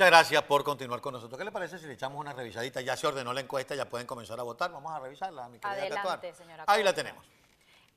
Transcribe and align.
Muchas 0.00 0.12
gracias 0.12 0.42
por 0.44 0.64
continuar 0.64 1.02
con 1.02 1.12
nosotros. 1.12 1.38
¿Qué 1.38 1.44
le 1.44 1.52
parece 1.52 1.78
si 1.78 1.84
le 1.84 1.92
echamos 1.92 2.18
una 2.18 2.32
revisadita? 2.32 2.80
Ya 2.80 2.96
se 2.96 3.06
ordenó 3.06 3.34
la 3.34 3.42
encuesta, 3.42 3.74
ya 3.74 3.86
pueden 3.86 4.06
comenzar 4.06 4.40
a 4.40 4.42
votar. 4.42 4.72
Vamos 4.72 4.90
a 4.90 4.98
revisarla, 4.98 5.46
mi 5.50 5.58
querida 5.58 5.76
Adelante, 5.76 6.32
señora 6.32 6.64
Ahí 6.66 6.82
la 6.82 6.94
tenemos. 6.94 7.22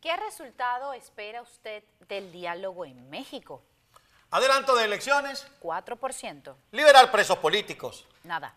¿Qué 0.01 0.13
resultado 0.17 0.91
espera 0.91 1.41
usted 1.41 1.81
del 2.09 2.29
diálogo 2.33 2.83
en 2.83 3.09
México? 3.09 3.63
Adelanto 4.31 4.75
de 4.75 4.83
elecciones, 4.83 5.47
4%. 5.61 6.53
liberar 6.71 7.09
presos 7.09 7.37
políticos. 7.37 8.05
Nada. 8.25 8.53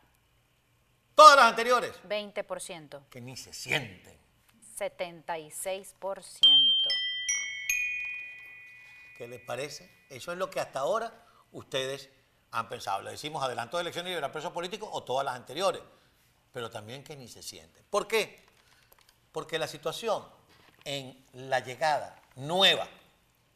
Todas 1.15 1.37
las 1.37 1.45
anteriores, 1.45 1.93
20%. 2.03 3.05
que 3.09 3.21
ni 3.21 3.37
se 3.37 3.53
sienten. 3.53 4.19
76%. 4.77 6.33
¿Qué 9.17 9.29
les 9.29 9.41
parece? 9.41 9.89
Eso 10.11 10.33
es 10.33 10.39
lo 10.39 10.51
que 10.51 10.59
hasta 10.59 10.81
ahora 10.81 11.25
ustedes 11.53 12.11
han 12.57 12.69
pensado. 12.69 13.03
Le 13.03 13.11
decimos 13.11 13.43
adelanto 13.43 13.77
de 13.77 13.83
elecciones 13.83 14.11
y 14.11 14.13
liberar 14.13 14.33
presos 14.33 14.53
políticos 14.53 14.89
o 14.93 15.03
todas 15.03 15.25
las 15.25 15.37
anteriores, 15.37 15.83
pero 16.53 16.71
también 16.71 17.05
que 17.05 17.15
ni 17.17 17.29
se 17.29 17.43
sienten. 17.43 17.85
¿Por 17.91 18.09
qué? 18.09 18.45
Porque 19.31 19.59
la 19.59 19.69
situación 19.69 20.25
en 20.85 21.25
la 21.33 21.61
llegada 21.61 22.17
nueva 22.37 22.89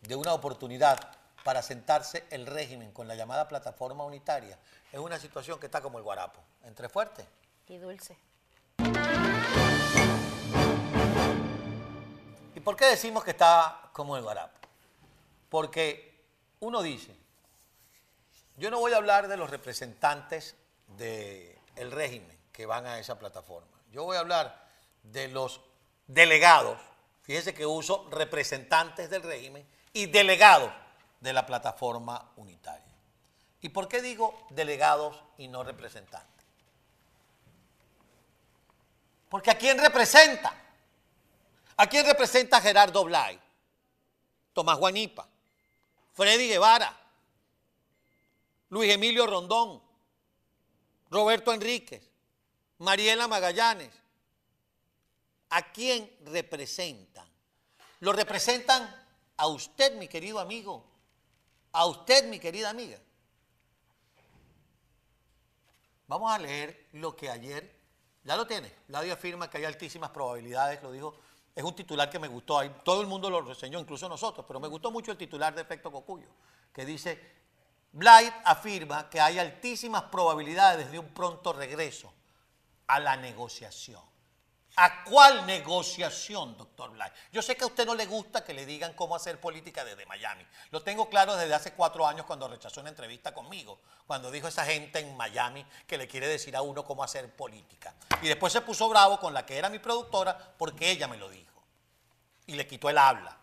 de 0.02 0.16
una 0.16 0.34
oportunidad 0.34 0.98
para 1.44 1.62
sentarse 1.62 2.26
el 2.30 2.46
régimen 2.46 2.92
con 2.92 3.08
la 3.08 3.14
llamada 3.14 3.48
plataforma 3.48 4.04
unitaria 4.04 4.58
es 4.92 4.98
una 4.98 5.18
situación 5.18 5.58
que 5.58 5.66
está 5.66 5.80
como 5.80 5.98
el 5.98 6.04
guarapo, 6.04 6.40
entre 6.64 6.88
fuerte. 6.88 7.26
Y 7.68 7.78
dulce. 7.78 8.18
¿Y 12.54 12.60
por 12.60 12.76
qué 12.76 12.86
decimos 12.86 13.24
que 13.24 13.30
está 13.30 13.90
como 13.92 14.16
el 14.16 14.22
guarapo? 14.22 14.58
Porque 15.48 16.20
uno 16.60 16.82
dice, 16.82 17.16
yo 18.60 18.70
no 18.70 18.78
voy 18.78 18.92
a 18.92 18.98
hablar 18.98 19.26
de 19.26 19.38
los 19.38 19.48
representantes 19.48 20.54
del 20.86 21.90
régimen 21.90 22.38
que 22.52 22.66
van 22.66 22.84
a 22.84 22.98
esa 22.98 23.18
plataforma. 23.18 23.80
Yo 23.90 24.04
voy 24.04 24.18
a 24.18 24.20
hablar 24.20 24.68
de 25.02 25.28
los 25.28 25.62
delegados. 26.06 26.78
Fíjese 27.22 27.54
que 27.54 27.64
uso 27.64 28.06
representantes 28.10 29.08
del 29.08 29.22
régimen 29.22 29.66
y 29.94 30.06
delegados 30.06 30.70
de 31.20 31.32
la 31.32 31.46
plataforma 31.46 32.32
unitaria. 32.36 32.94
¿Y 33.62 33.70
por 33.70 33.88
qué 33.88 34.02
digo 34.02 34.46
delegados 34.50 35.24
y 35.38 35.48
no 35.48 35.64
representantes? 35.64 36.44
Porque 39.30 39.50
¿a 39.50 39.56
quién 39.56 39.78
representa? 39.78 40.52
¿A 41.78 41.86
quién 41.86 42.04
representa 42.04 42.60
Gerardo 42.60 43.04
Blay? 43.04 43.40
Tomás 44.52 44.76
Guanipa, 44.76 45.26
Freddy 46.12 46.48
Guevara, 46.48 46.99
Luis 48.70 48.92
Emilio 48.92 49.26
Rondón, 49.26 49.82
Roberto 51.10 51.52
Enríquez, 51.52 52.08
Mariela 52.78 53.28
Magallanes. 53.28 53.90
¿A 55.50 55.72
quién 55.72 56.10
representan? 56.26 57.28
Lo 57.98 58.12
representan 58.12 58.88
a 59.36 59.46
usted, 59.48 59.96
mi 59.96 60.06
querido 60.06 60.38
amigo, 60.38 60.84
a 61.72 61.86
usted, 61.86 62.28
mi 62.28 62.38
querida 62.38 62.70
amiga. 62.70 62.98
Vamos 66.06 66.32
a 66.32 66.38
leer 66.38 66.88
lo 66.92 67.16
que 67.16 67.28
ayer, 67.28 67.76
ya 68.24 68.36
lo 68.36 68.46
tiene, 68.46 68.72
Ladio 68.88 69.12
afirma 69.12 69.50
que 69.50 69.58
hay 69.58 69.64
altísimas 69.64 70.10
probabilidades, 70.10 70.82
lo 70.82 70.92
dijo, 70.92 71.14
es 71.54 71.64
un 71.64 71.74
titular 71.74 72.08
que 72.10 72.18
me 72.18 72.28
gustó, 72.28 72.68
todo 72.82 73.00
el 73.00 73.06
mundo 73.06 73.30
lo 73.30 73.40
reseñó, 73.40 73.78
incluso 73.78 74.08
nosotros, 74.08 74.44
pero 74.46 74.60
me 74.60 74.68
gustó 74.68 74.90
mucho 74.90 75.12
el 75.12 75.18
titular 75.18 75.54
de 75.54 75.62
Efecto 75.62 75.90
Cocuyo, 75.90 76.28
que 76.72 76.84
dice, 76.84 77.20
Blight 77.92 78.32
afirma 78.44 79.10
que 79.10 79.20
hay 79.20 79.38
altísimas 79.38 80.04
probabilidades 80.04 80.90
de 80.90 80.98
un 80.98 81.08
pronto 81.08 81.52
regreso 81.52 82.12
a 82.86 83.00
la 83.00 83.16
negociación. 83.16 84.02
¿A 84.76 85.02
cuál 85.02 85.44
negociación, 85.46 86.56
doctor 86.56 86.90
Blight? 86.92 87.12
Yo 87.32 87.42
sé 87.42 87.56
que 87.56 87.64
a 87.64 87.66
usted 87.66 87.84
no 87.84 87.94
le 87.94 88.06
gusta 88.06 88.44
que 88.44 88.54
le 88.54 88.64
digan 88.64 88.94
cómo 88.94 89.16
hacer 89.16 89.40
política 89.40 89.84
desde 89.84 90.06
Miami. 90.06 90.46
Lo 90.70 90.82
tengo 90.82 91.08
claro 91.08 91.36
desde 91.36 91.52
hace 91.52 91.72
cuatro 91.72 92.06
años 92.06 92.24
cuando 92.24 92.46
rechazó 92.46 92.80
una 92.80 92.90
entrevista 92.90 93.34
conmigo, 93.34 93.80
cuando 94.06 94.30
dijo 94.30 94.46
esa 94.46 94.64
gente 94.64 95.00
en 95.00 95.16
Miami 95.16 95.66
que 95.86 95.98
le 95.98 96.06
quiere 96.06 96.28
decir 96.28 96.54
a 96.54 96.62
uno 96.62 96.84
cómo 96.84 97.02
hacer 97.02 97.34
política. 97.34 97.92
Y 98.22 98.28
después 98.28 98.52
se 98.52 98.60
puso 98.60 98.88
bravo 98.88 99.18
con 99.18 99.34
la 99.34 99.44
que 99.44 99.58
era 99.58 99.68
mi 99.68 99.80
productora 99.80 100.54
porque 100.56 100.90
ella 100.90 101.08
me 101.08 101.16
lo 101.16 101.28
dijo. 101.28 101.62
Y 102.46 102.54
le 102.54 102.66
quitó 102.66 102.88
el 102.88 102.98
habla. 102.98 103.39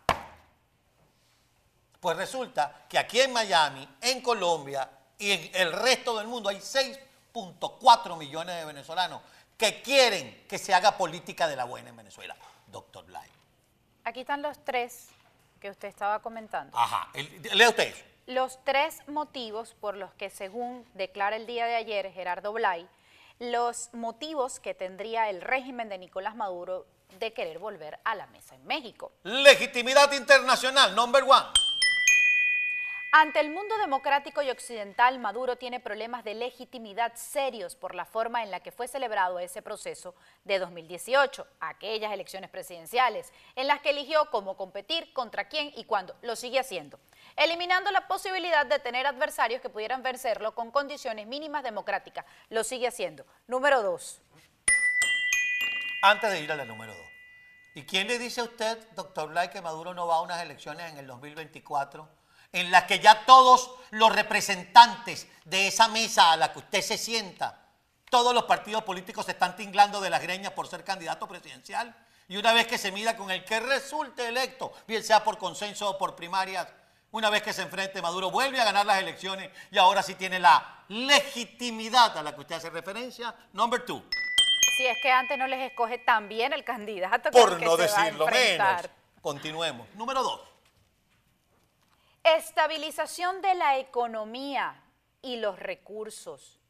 Pues 2.00 2.16
resulta 2.16 2.86
que 2.88 2.98
aquí 2.98 3.20
en 3.20 3.32
Miami, 3.32 3.88
en 4.00 4.20
Colombia 4.20 4.88
y 5.18 5.32
en 5.32 5.50
el 5.54 5.72
resto 5.72 6.16
del 6.16 6.28
mundo 6.28 6.48
hay 6.48 6.58
6.4 6.58 8.16
millones 8.16 8.56
de 8.56 8.64
venezolanos 8.64 9.20
que 9.56 9.82
quieren 9.82 10.44
que 10.48 10.58
se 10.58 10.72
haga 10.72 10.96
política 10.96 11.48
de 11.48 11.56
la 11.56 11.64
buena 11.64 11.90
en 11.90 11.96
Venezuela. 11.96 12.36
Doctor 12.68 13.04
Blay. 13.06 13.28
Aquí 14.04 14.20
están 14.20 14.42
los 14.42 14.64
tres 14.64 15.08
que 15.60 15.70
usted 15.70 15.88
estaba 15.88 16.20
comentando. 16.22 16.78
Ajá. 16.78 17.10
Lea 17.52 17.68
usted 17.68 17.88
eso. 17.88 18.04
Los 18.26 18.62
tres 18.64 19.00
motivos 19.08 19.74
por 19.80 19.96
los 19.96 20.12
que, 20.14 20.30
según 20.30 20.86
declara 20.94 21.36
el 21.36 21.46
día 21.46 21.66
de 21.66 21.74
ayer 21.74 22.12
Gerardo 22.12 22.52
Blay, 22.52 22.88
los 23.38 23.92
motivos 23.92 24.60
que 24.60 24.74
tendría 24.74 25.30
el 25.30 25.40
régimen 25.40 25.88
de 25.88 25.98
Nicolás 25.98 26.36
Maduro 26.36 26.86
de 27.18 27.32
querer 27.32 27.58
volver 27.58 27.98
a 28.04 28.14
la 28.14 28.26
mesa 28.26 28.54
en 28.54 28.66
México. 28.66 29.12
Legitimidad 29.24 30.12
internacional, 30.12 30.94
number 30.94 31.24
one. 31.24 31.46
Ante 33.20 33.40
el 33.40 33.50
mundo 33.50 33.76
democrático 33.78 34.42
y 34.42 34.50
occidental, 34.50 35.18
Maduro 35.18 35.56
tiene 35.56 35.80
problemas 35.80 36.22
de 36.22 36.34
legitimidad 36.34 37.14
serios 37.16 37.74
por 37.74 37.96
la 37.96 38.04
forma 38.04 38.44
en 38.44 38.52
la 38.52 38.60
que 38.60 38.70
fue 38.70 38.86
celebrado 38.86 39.40
ese 39.40 39.60
proceso 39.60 40.14
de 40.44 40.60
2018, 40.60 41.44
aquellas 41.58 42.12
elecciones 42.12 42.48
presidenciales, 42.48 43.32
en 43.56 43.66
las 43.66 43.80
que 43.80 43.90
eligió 43.90 44.30
cómo 44.30 44.56
competir, 44.56 45.12
contra 45.12 45.48
quién 45.48 45.72
y 45.74 45.82
cuándo. 45.82 46.14
Lo 46.22 46.36
sigue 46.36 46.60
haciendo, 46.60 47.00
eliminando 47.34 47.90
la 47.90 48.06
posibilidad 48.06 48.66
de 48.66 48.78
tener 48.78 49.04
adversarios 49.04 49.60
que 49.60 49.68
pudieran 49.68 50.04
vencerlo 50.04 50.54
con 50.54 50.70
condiciones 50.70 51.26
mínimas 51.26 51.64
democráticas. 51.64 52.24
Lo 52.50 52.62
sigue 52.62 52.86
haciendo. 52.86 53.26
Número 53.48 53.82
dos. 53.82 54.22
Antes 56.02 56.30
de 56.30 56.40
ir 56.40 56.52
a 56.52 56.54
la 56.54 56.64
número 56.64 56.94
dos. 56.94 57.08
¿Y 57.74 57.82
quién 57.82 58.06
le 58.06 58.20
dice 58.20 58.42
a 58.42 58.44
usted, 58.44 58.78
doctor 58.92 59.30
Blay, 59.30 59.50
que 59.50 59.60
Maduro 59.60 59.92
no 59.92 60.06
va 60.06 60.18
a 60.18 60.20
unas 60.20 60.40
elecciones 60.40 60.92
en 60.92 60.98
el 60.98 61.08
2024 61.08 62.16
en 62.52 62.70
las 62.70 62.84
que 62.84 63.00
ya 63.00 63.24
todos 63.24 63.70
los 63.90 64.14
representantes 64.14 65.26
de 65.44 65.68
esa 65.68 65.88
mesa 65.88 66.32
a 66.32 66.36
la 66.36 66.52
que 66.52 66.58
usted 66.58 66.80
se 66.80 66.98
sienta, 66.98 67.66
todos 68.10 68.34
los 68.34 68.44
partidos 68.44 68.84
políticos 68.84 69.26
se 69.26 69.32
están 69.32 69.56
tinglando 69.56 70.00
de 70.00 70.10
las 70.10 70.22
greñas 70.22 70.52
por 70.52 70.68
ser 70.68 70.84
candidato 70.84 71.28
presidencial? 71.28 71.94
Y 72.28 72.36
una 72.36 72.52
vez 72.52 72.66
que 72.66 72.78
se 72.78 72.92
mida 72.92 73.16
con 73.16 73.30
el 73.30 73.44
que 73.44 73.60
resulte 73.60 74.28
electo, 74.28 74.72
bien 74.86 75.02
sea 75.02 75.24
por 75.24 75.38
consenso 75.38 75.88
o 75.88 75.98
por 75.98 76.14
primarias, 76.14 76.68
una 77.10 77.30
vez 77.30 77.42
que 77.42 77.54
se 77.54 77.62
enfrente 77.62 78.02
Maduro 78.02 78.30
vuelve 78.30 78.60
a 78.60 78.64
ganar 78.64 78.84
las 78.84 78.98
elecciones 78.98 79.50
y 79.70 79.78
ahora 79.78 80.02
sí 80.02 80.14
tiene 80.14 80.38
la 80.38 80.84
legitimidad 80.88 82.16
a 82.18 82.22
la 82.22 82.34
que 82.34 82.40
usted 82.42 82.56
hace 82.56 82.70
referencia. 82.70 83.34
Number 83.52 83.84
two. 83.84 84.04
Si 84.76 84.86
es 84.86 84.96
que 85.02 85.10
antes 85.10 85.38
no 85.38 85.46
les 85.46 85.70
escoge 85.70 85.98
tan 85.98 86.28
bien 86.28 86.52
el 86.52 86.64
candidato 86.64 87.30
Por 87.30 87.58
que 87.58 87.64
no 87.64 87.76
se 87.76 87.86
va 87.88 88.00
a 88.00 88.04
decirlo 88.04 88.26
menos. 88.26 88.82
Continuemos. 89.22 89.88
Número 89.94 90.22
dos. 90.22 90.40
Estabilización 92.36 93.40
de 93.40 93.54
la 93.54 93.78
economía 93.78 94.82
y 95.22 95.36
los 95.36 95.58
recursos. 95.58 96.60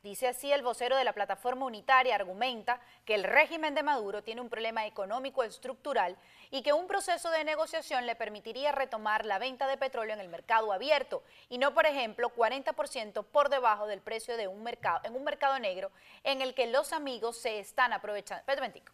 Dice 0.00 0.28
así 0.28 0.52
el 0.52 0.62
vocero 0.62 0.96
de 0.96 1.02
la 1.02 1.12
plataforma 1.12 1.66
unitaria, 1.66 2.14
argumenta 2.14 2.80
que 3.04 3.16
el 3.16 3.24
régimen 3.24 3.74
de 3.74 3.82
Maduro 3.82 4.22
tiene 4.22 4.40
un 4.40 4.48
problema 4.48 4.86
económico 4.86 5.42
estructural 5.42 6.16
y 6.52 6.62
que 6.62 6.72
un 6.72 6.86
proceso 6.86 7.30
de 7.30 7.42
negociación 7.42 8.06
le 8.06 8.14
permitiría 8.14 8.70
retomar 8.70 9.26
la 9.26 9.40
venta 9.40 9.66
de 9.66 9.76
petróleo 9.76 10.14
en 10.14 10.20
el 10.20 10.28
mercado 10.28 10.72
abierto 10.72 11.24
y 11.48 11.58
no, 11.58 11.74
por 11.74 11.86
ejemplo, 11.86 12.32
40% 12.32 13.24
por 13.24 13.48
debajo 13.48 13.88
del 13.88 14.00
precio 14.00 14.36
de 14.36 14.46
un 14.46 14.62
mercado, 14.62 15.00
en 15.02 15.16
un 15.16 15.24
mercado 15.24 15.58
negro 15.58 15.90
en 16.22 16.42
el 16.42 16.54
que 16.54 16.68
los 16.68 16.92
amigos 16.92 17.36
se 17.36 17.58
están 17.58 17.92
aprovechando. 17.92 18.44
Momentico. 18.46 18.92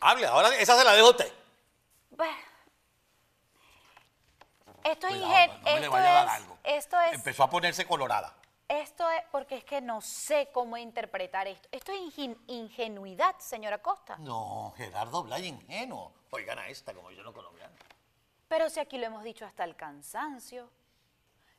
Hable, 0.00 0.26
ahora 0.26 0.56
esa 0.56 0.78
se 0.78 0.84
la 0.84 0.94
dejo 0.94 1.08
a 1.08 1.10
usted. 1.10 1.32
Bueno, 2.10 2.50
esto 4.84 5.08
Cuidado, 5.08 5.58
no 5.62 5.68
esto, 5.68 5.96
es, 5.98 6.30
algo. 6.30 6.58
esto 6.64 7.00
es 7.00 7.12
Empezó 7.14 7.42
a 7.44 7.50
ponerse 7.50 7.86
colorada. 7.86 8.34
Esto 8.68 9.10
es 9.10 9.22
porque 9.32 9.56
es 9.56 9.64
que 9.64 9.80
no 9.80 10.00
sé 10.00 10.48
cómo 10.52 10.76
interpretar 10.76 11.48
esto. 11.48 11.68
Esto 11.72 11.90
es 11.92 11.98
ingen- 12.16 12.38
ingenuidad, 12.46 13.34
señora 13.38 13.78
Costa. 13.78 14.16
No, 14.18 14.72
Gerardo 14.76 15.24
Blay 15.24 15.46
ingenuo. 15.46 16.12
Oigan 16.30 16.58
a 16.60 16.68
esta, 16.68 16.94
como 16.94 17.10
yo 17.10 17.22
no 17.24 17.32
colombiano. 17.32 17.74
Pero 18.46 18.70
si 18.70 18.78
aquí 18.78 18.96
lo 18.98 19.06
hemos 19.06 19.24
dicho 19.24 19.44
hasta 19.44 19.64
el 19.64 19.74
cansancio, 19.74 20.70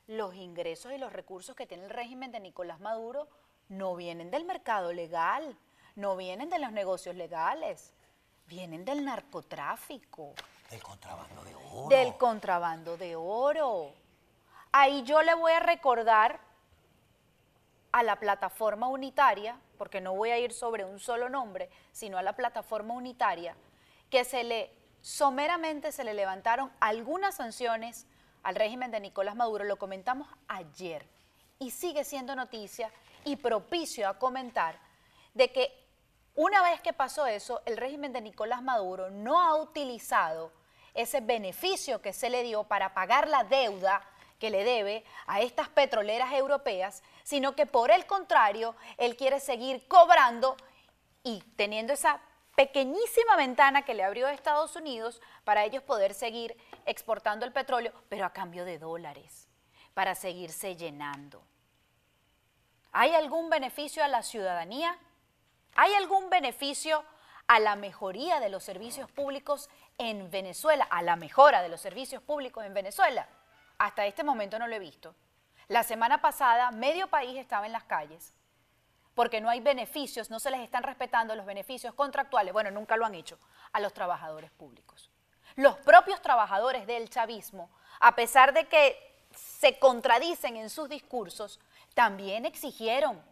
los 0.06 0.34
ingresos 0.34 0.92
y 0.92 0.98
los 0.98 1.12
recursos 1.12 1.54
que 1.54 1.66
tiene 1.66 1.84
el 1.84 1.90
régimen 1.90 2.32
de 2.32 2.40
Nicolás 2.40 2.80
Maduro 2.80 3.28
no 3.68 3.94
vienen 3.94 4.30
del 4.30 4.44
mercado 4.44 4.92
legal, 4.94 5.56
no 5.94 6.16
vienen 6.16 6.48
de 6.48 6.58
los 6.58 6.72
negocios 6.72 7.14
legales, 7.14 7.92
vienen 8.46 8.84
del 8.86 9.04
narcotráfico, 9.04 10.32
Del 10.72 10.82
contrabando 10.82 11.44
de 11.44 11.54
oro. 11.54 11.88
del 11.88 12.16
contrabando 12.16 12.96
de 12.96 13.14
oro. 13.14 13.92
Ahí 14.72 15.02
yo 15.02 15.20
le 15.20 15.34
voy 15.34 15.52
a 15.52 15.60
recordar 15.60 16.40
a 17.92 18.02
la 18.02 18.16
plataforma 18.16 18.88
unitaria, 18.88 19.60
porque 19.76 20.00
no 20.00 20.14
voy 20.14 20.30
a 20.30 20.38
ir 20.38 20.54
sobre 20.54 20.86
un 20.86 20.98
solo 20.98 21.28
nombre, 21.28 21.68
sino 21.92 22.16
a 22.16 22.22
la 22.22 22.32
plataforma 22.34 22.94
unitaria, 22.94 23.54
que 24.08 24.24
se 24.24 24.44
le 24.44 24.74
someramente 25.02 25.92
se 25.92 26.04
le 26.04 26.14
levantaron 26.14 26.72
algunas 26.80 27.34
sanciones 27.34 28.06
al 28.42 28.54
régimen 28.54 28.90
de 28.90 29.00
Nicolás 29.00 29.34
Maduro, 29.34 29.64
lo 29.64 29.76
comentamos 29.76 30.26
ayer, 30.48 31.06
y 31.58 31.70
sigue 31.70 32.02
siendo 32.04 32.34
noticia 32.34 32.90
y 33.24 33.36
propicio 33.36 34.08
a 34.08 34.18
comentar 34.18 34.78
de 35.34 35.52
que 35.52 35.82
una 36.34 36.62
vez 36.62 36.80
que 36.80 36.94
pasó 36.94 37.26
eso, 37.26 37.60
el 37.66 37.76
régimen 37.76 38.14
de 38.14 38.22
Nicolás 38.22 38.62
Maduro 38.62 39.10
no 39.10 39.38
ha 39.42 39.54
utilizado 39.56 40.50
ese 40.94 41.20
beneficio 41.20 42.00
que 42.02 42.12
se 42.12 42.30
le 42.30 42.42
dio 42.42 42.64
para 42.64 42.94
pagar 42.94 43.28
la 43.28 43.44
deuda 43.44 44.02
que 44.38 44.50
le 44.50 44.64
debe 44.64 45.04
a 45.26 45.40
estas 45.40 45.68
petroleras 45.68 46.32
europeas, 46.32 47.02
sino 47.22 47.54
que 47.54 47.66
por 47.66 47.90
el 47.90 48.06
contrario, 48.06 48.74
él 48.96 49.16
quiere 49.16 49.38
seguir 49.38 49.86
cobrando 49.86 50.56
y 51.22 51.40
teniendo 51.56 51.92
esa 51.92 52.20
pequeñísima 52.56 53.36
ventana 53.36 53.82
que 53.82 53.94
le 53.94 54.02
abrió 54.02 54.28
Estados 54.28 54.76
Unidos 54.76 55.22
para 55.44 55.64
ellos 55.64 55.82
poder 55.82 56.12
seguir 56.12 56.56
exportando 56.86 57.46
el 57.46 57.52
petróleo, 57.52 57.92
pero 58.08 58.26
a 58.26 58.32
cambio 58.32 58.64
de 58.64 58.78
dólares, 58.78 59.48
para 59.94 60.14
seguirse 60.14 60.76
llenando. 60.76 61.42
¿Hay 62.90 63.14
algún 63.14 63.48
beneficio 63.48 64.04
a 64.04 64.08
la 64.08 64.22
ciudadanía? 64.22 64.98
¿Hay 65.76 65.94
algún 65.94 66.28
beneficio 66.28 67.04
a 67.46 67.58
la 67.58 67.76
mejoría 67.76 68.40
de 68.40 68.48
los 68.48 68.62
servicios 68.62 69.10
públicos 69.10 69.70
en 70.02 70.30
Venezuela, 70.30 70.86
a 70.90 71.02
la 71.02 71.16
mejora 71.16 71.62
de 71.62 71.68
los 71.68 71.80
servicios 71.80 72.22
públicos 72.22 72.64
en 72.64 72.74
Venezuela? 72.74 73.26
Hasta 73.78 74.06
este 74.06 74.24
momento 74.24 74.58
no 74.58 74.66
lo 74.66 74.74
he 74.74 74.80
visto. 74.80 75.14
La 75.68 75.82
semana 75.82 76.20
pasada 76.20 76.70
medio 76.70 77.08
país 77.08 77.38
estaba 77.38 77.66
en 77.66 77.72
las 77.72 77.84
calles 77.84 78.34
porque 79.14 79.40
no 79.40 79.48
hay 79.48 79.60
beneficios, 79.60 80.30
no 80.30 80.40
se 80.40 80.50
les 80.50 80.60
están 80.60 80.82
respetando 80.82 81.34
los 81.34 81.46
beneficios 81.46 81.94
contractuales, 81.94 82.52
bueno, 82.52 82.70
nunca 82.70 82.96
lo 82.96 83.04
han 83.04 83.14
hecho, 83.14 83.38
a 83.72 83.80
los 83.80 83.92
trabajadores 83.92 84.50
públicos. 84.50 85.10
Los 85.54 85.76
propios 85.78 86.22
trabajadores 86.22 86.86
del 86.86 87.10
chavismo, 87.10 87.70
a 88.00 88.14
pesar 88.14 88.54
de 88.54 88.66
que 88.68 89.26
se 89.34 89.78
contradicen 89.78 90.56
en 90.56 90.70
sus 90.70 90.88
discursos, 90.88 91.60
también 91.94 92.46
exigieron 92.46 93.22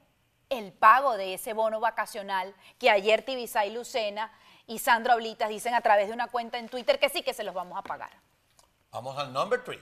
el 0.51 0.73
pago 0.73 1.17
de 1.17 1.35
ese 1.35 1.53
bono 1.53 1.81
vacacional 1.81 2.55
que 2.79 2.91
ayer 2.91 3.25
Tibisay 3.25 3.71
Lucena 3.71 4.31
y 4.67 4.79
Sandra 4.79 5.15
Oblitas 5.15 5.49
dicen 5.49 5.75
a 5.75 5.81
través 5.81 6.09
de 6.09 6.15
una 6.15 6.29
cuenta 6.29 6.59
en 6.59 6.69
Twitter 6.69 6.99
que 6.99 7.09
sí 7.09 7.23
que 7.23 7.33
se 7.33 7.45
los 7.45 7.55
vamos 7.55 7.79
a 7.79 7.83
pagar. 7.83 8.11
Vamos 8.91 9.17
al 9.17 9.33
number 9.33 9.65
three. 9.65 9.81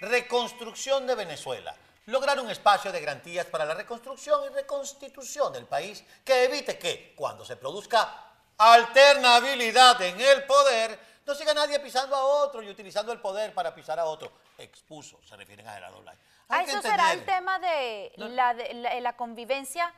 Reconstrucción 0.00 1.06
de 1.06 1.14
Venezuela. 1.14 1.74
Lograr 2.06 2.38
un 2.38 2.50
espacio 2.50 2.92
de 2.92 3.00
garantías 3.00 3.46
para 3.46 3.64
la 3.64 3.74
reconstrucción 3.74 4.44
y 4.44 4.54
reconstitución 4.54 5.52
del 5.52 5.64
país 5.64 6.04
que 6.24 6.44
evite 6.44 6.78
que, 6.78 7.14
cuando 7.16 7.44
se 7.44 7.56
produzca 7.56 8.22
alternabilidad 8.58 10.00
en 10.02 10.20
el 10.20 10.44
poder, 10.44 10.98
no 11.26 11.34
siga 11.34 11.52
nadie 11.52 11.80
pisando 11.80 12.14
a 12.14 12.24
otro 12.24 12.62
y 12.62 12.68
utilizando 12.68 13.10
el 13.12 13.20
poder 13.20 13.52
para 13.52 13.74
pisar 13.74 13.98
a 13.98 14.04
otro. 14.04 14.30
Expuso, 14.56 15.18
se 15.24 15.36
refieren 15.36 15.66
a 15.66 15.72
Gerardo 15.72 16.00
Blay. 16.02 16.16
Ah, 16.48 16.62
eso 16.62 16.80
será 16.80 17.12
el 17.12 17.24
tema 17.24 17.58
de, 17.58 18.12
la, 18.16 18.54
la, 19.00 19.16
convivencia 19.16 19.92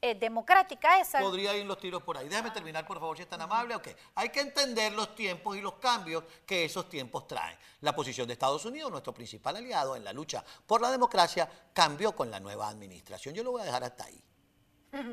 eh, 0.00 0.16
democrática 0.16 1.00
esa. 1.00 1.20
Podría 1.20 1.54
ir 1.56 1.64
los 1.64 1.78
tiros 1.78 2.02
por 2.02 2.18
ahí. 2.18 2.28
Déjame 2.28 2.50
terminar, 2.50 2.84
por 2.84 2.98
favor, 2.98 3.16
si 3.16 3.22
es 3.22 3.28
tan 3.28 3.40
amable. 3.40 3.76
Okay. 3.76 3.94
Hay 4.16 4.30
que 4.30 4.40
entender 4.40 4.92
los 4.92 5.14
tiempos 5.14 5.56
y 5.56 5.60
los 5.60 5.74
cambios 5.74 6.24
que 6.44 6.64
esos 6.64 6.88
tiempos 6.88 7.28
traen. 7.28 7.56
La 7.82 7.94
posición 7.94 8.26
de 8.26 8.32
Estados 8.32 8.64
Unidos, 8.64 8.90
nuestro 8.90 9.14
principal 9.14 9.56
aliado 9.56 9.94
en 9.94 10.02
la 10.02 10.12
lucha 10.12 10.44
por 10.66 10.80
la 10.80 10.90
democracia, 10.90 11.48
cambió 11.72 12.16
con 12.16 12.32
la 12.32 12.40
nueva 12.40 12.68
administración. 12.68 13.32
Yo 13.32 13.44
lo 13.44 13.52
voy 13.52 13.62
a 13.62 13.66
dejar 13.66 13.84
hasta 13.84 14.04
ahí. 14.04 14.20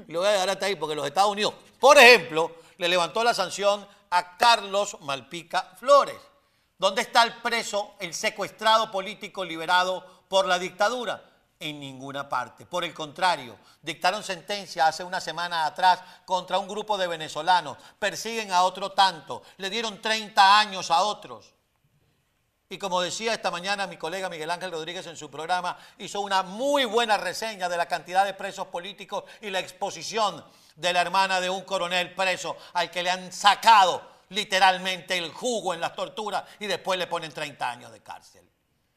Lo 0.07 0.19
voy 0.19 0.27
a 0.27 0.31
dejar 0.31 0.49
hasta 0.49 0.65
ahí 0.65 0.75
porque 0.75 0.95
los 0.95 1.05
Estados 1.05 1.31
Unidos, 1.31 1.53
por 1.79 1.97
ejemplo, 1.97 2.55
le 2.77 2.89
levantó 2.89 3.23
la 3.23 3.33
sanción 3.33 3.87
a 4.09 4.37
Carlos 4.37 4.97
Malpica 5.01 5.75
Flores. 5.77 6.17
¿Dónde 6.79 7.01
está 7.01 7.23
el 7.23 7.33
preso, 7.33 7.95
el 7.99 8.13
secuestrado 8.13 8.89
político 8.89 9.43
liberado 9.43 10.23
por 10.29 10.45
la 10.45 10.57
dictadura? 10.57 11.21
En 11.59 11.77
ninguna 11.77 12.29
parte. 12.29 12.65
Por 12.65 12.85
el 12.85 12.93
contrario, 12.93 13.57
dictaron 13.81 14.23
sentencia 14.23 14.87
hace 14.87 15.03
una 15.03 15.19
semana 15.19 15.65
atrás 15.65 15.99
contra 16.23 16.57
un 16.57 16.69
grupo 16.69 16.97
de 16.97 17.07
venezolanos. 17.07 17.77
Persiguen 17.99 18.53
a 18.53 18.63
otro 18.63 18.93
tanto. 18.93 19.43
Le 19.57 19.69
dieron 19.69 20.01
30 20.01 20.57
años 20.57 20.89
a 20.89 21.01
otros. 21.01 21.53
Y 22.69 22.77
como 22.77 23.01
decía 23.01 23.33
esta 23.33 23.51
mañana 23.51 23.85
mi 23.85 23.97
colega 23.97 24.29
Miguel 24.29 24.49
Ángel 24.49 24.71
Rodríguez 24.71 25.05
en 25.07 25.17
su 25.17 25.29
programa, 25.29 25.77
hizo 25.97 26.21
una 26.21 26.43
muy 26.43 26.85
buena 26.85 27.17
reseña 27.17 27.67
de 27.67 27.75
la 27.75 27.87
cantidad 27.87 28.23
de 28.23 28.35
presos 28.35 28.67
políticos 28.67 29.25
y 29.41 29.49
la 29.49 29.59
exposición 29.59 30.45
de 30.77 30.93
la 30.93 31.01
hermana 31.01 31.41
de 31.41 31.49
un 31.49 31.63
coronel 31.63 32.15
preso 32.15 32.55
al 32.71 32.89
que 32.89 33.03
le 33.03 33.11
han 33.11 33.33
sacado 33.33 34.18
literalmente 34.29 35.17
el 35.17 35.31
jugo 35.31 35.73
en 35.73 35.81
las 35.81 35.95
torturas 35.95 36.43
y 36.59 36.67
después 36.67 36.97
le 36.97 37.07
ponen 37.07 37.31
30 37.31 37.69
años 37.69 37.91
de 37.91 38.01
cárcel. 38.01 38.47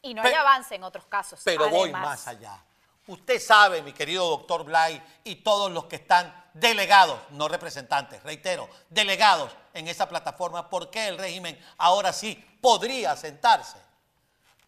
Y 0.03 0.15
no 0.15 0.23
hay 0.23 0.35
avance 0.35 0.75
en 0.75 0.85
otros 0.85 1.07
casos. 1.07 1.41
Pero 1.45 1.69
voy 1.69 1.93
más 1.93 2.27
allá. 2.27 2.63
Usted 3.07 3.41
sabe, 3.41 3.83
mi 3.83 3.93
querido 3.93 4.29
doctor 4.29 4.65
Blay, 4.65 5.03
y 5.25 5.37
todos 5.37 5.71
los 5.73 5.87
que 5.87 5.97
están 5.97 6.33
delegados, 6.55 7.19
no 7.31 7.49
representantes, 7.49 8.23
reitero, 8.23 8.69
delegados 8.91 9.51
en 9.75 9.89
esa 9.89 10.09
plataforma, 10.09 10.71
por 10.71 10.89
qué 10.89 11.09
el 11.09 11.19
régimen 11.19 11.59
ahora 11.79 12.13
sí 12.13 12.35
podría 12.61 13.17
sentarse 13.17 13.79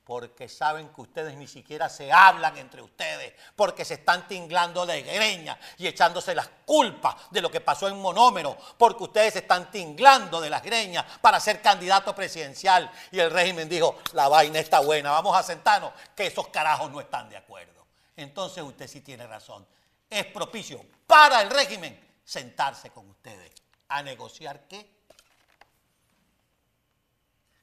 porque 0.04 0.50
saben 0.50 0.90
que 0.90 1.00
ustedes 1.00 1.34
ni 1.34 1.46
siquiera 1.46 1.88
se 1.88 2.12
hablan 2.12 2.56
entre 2.58 2.82
ustedes, 2.82 3.32
porque 3.56 3.86
se 3.86 3.94
están 3.94 4.28
tinglando 4.28 4.84
de 4.84 5.02
greña 5.02 5.58
y 5.78 5.86
echándose 5.86 6.34
las 6.34 6.48
culpas 6.66 7.16
de 7.30 7.40
lo 7.40 7.50
que 7.50 7.62
pasó 7.62 7.88
en 7.88 7.98
Monómero, 8.00 8.56
porque 8.76 9.04
ustedes 9.04 9.32
se 9.32 9.38
están 9.40 9.70
tinglando 9.70 10.42
de 10.42 10.50
las 10.50 10.62
greñas 10.62 11.06
para 11.22 11.40
ser 11.40 11.62
candidato 11.62 12.14
presidencial. 12.14 12.90
Y 13.10 13.18
el 13.18 13.30
régimen 13.30 13.66
dijo, 13.66 13.98
la 14.12 14.28
vaina 14.28 14.58
está 14.58 14.80
buena, 14.80 15.10
vamos 15.10 15.34
a 15.34 15.42
sentarnos, 15.42 15.92
que 16.14 16.26
esos 16.26 16.48
carajos 16.48 16.90
no 16.90 17.00
están 17.00 17.30
de 17.30 17.38
acuerdo. 17.38 17.86
Entonces 18.14 18.62
usted 18.62 18.86
sí 18.86 19.00
tiene 19.00 19.26
razón. 19.26 19.66
Es 20.10 20.26
propicio 20.26 20.84
para 21.06 21.40
el 21.40 21.48
régimen 21.48 21.98
sentarse 22.24 22.90
con 22.90 23.08
ustedes 23.08 23.52
a 23.88 24.02
negociar 24.02 24.68
qué. 24.68 24.94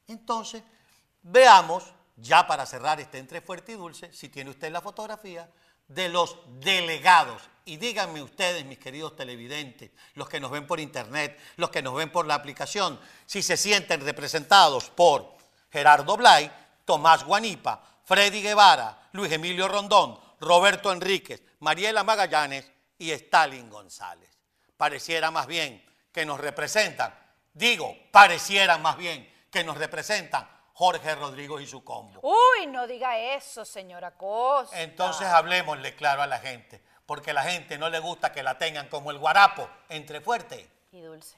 Entonces, 0.08 0.63
veamos 1.22 1.94
ya 2.15 2.48
para 2.48 2.65
cerrar 2.65 3.00
este 3.00 3.18
entre 3.18 3.41
fuerte 3.41 3.74
y 3.74 3.75
dulce, 3.75 4.12
si 4.13 4.30
tiene 4.30 4.50
usted 4.50 4.72
la 4.72 4.82
fotografía 4.82 5.50
de 5.88 6.10
los 6.10 6.38
delegados. 6.60 7.41
Y 7.65 7.77
díganme 7.77 8.22
ustedes, 8.22 8.65
mis 8.65 8.80
queridos 8.80 9.15
televidentes, 9.15 9.91
los 10.15 10.27
que 10.27 10.39
nos 10.39 10.51
ven 10.51 10.65
por 10.65 10.80
internet, 10.80 11.39
los 11.58 11.70
que 11.70 11.82
nos 11.82 11.96
ven 11.96 12.12
por 12.12 12.25
la 12.25 12.36
aplicación, 12.36 13.00
si 13.25 13.44
se 13.44 13.58
sienten 13.58 14.01
representados 14.01 14.89
por 14.89 15.38
Gerardo 15.72 16.18
Blay, 16.18 16.51
Tomás 16.86 17.24
Guanipa, 17.24 17.84
Freddy 18.03 18.41
Guevara, 18.41 19.10
Luis 19.13 19.32
Emilio 19.32 19.68
Rondón, 19.68 20.20
Roberto 20.39 20.91
Enríquez, 20.91 21.44
Mariela 21.60 22.03
Magallanes 22.03 22.70
y 22.98 23.12
Stalin 23.12 23.70
González. 23.70 24.30
Pareciera 24.75 25.30
más 25.30 25.46
bien 25.46 25.84
que 26.12 26.25
nos 26.25 26.39
representan, 26.39 27.13
digo, 27.53 27.96
pareciera 28.12 28.77
más 28.80 28.98
bien 28.98 29.32
que 29.51 29.63
nos 29.63 29.77
representan 29.77 30.50
Jorge 30.82 31.14
Rodrigo 31.14 31.60
y 31.60 31.68
su 31.68 31.84
combo. 31.84 32.20
Uy, 32.24 32.66
no 32.66 32.88
diga 32.88 33.16
eso, 33.36 33.64
señora 33.64 34.18
Costa. 34.18 34.82
Entonces 34.82 35.28
hablemosle 35.28 35.94
claro 35.94 36.24
a 36.24 36.26
la 36.26 36.40
gente, 36.40 36.82
porque 37.06 37.30
a 37.30 37.34
la 37.36 37.44
gente 37.44 37.78
no 37.78 37.88
le 37.88 38.00
gusta 38.00 38.32
que 38.32 38.42
la 38.42 38.58
tengan 38.58 38.90
como 38.90 39.12
el 39.12 39.20
guarapo, 39.20 39.70
entre 39.90 40.22
fuerte 40.22 40.68
y 40.92 41.02
dulce. 41.02 41.38